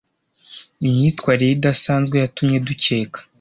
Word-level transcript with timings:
Imyitwarire 0.85 1.47
ye 1.51 1.55
idasanzwe 1.57 2.15
yatumye 2.23 2.57
dukeka. 2.67 3.19